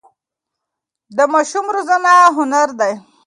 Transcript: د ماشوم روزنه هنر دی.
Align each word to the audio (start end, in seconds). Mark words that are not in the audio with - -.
د 1.17 1.19
ماشوم 1.33 1.65
روزنه 1.75 2.13
هنر 2.35 2.69
دی. 2.79 2.93